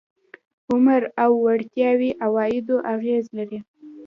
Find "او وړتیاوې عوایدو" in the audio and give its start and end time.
1.23-2.75